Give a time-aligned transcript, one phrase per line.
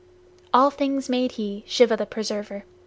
[0.51, 2.63] All things made he Shiva the Preserver.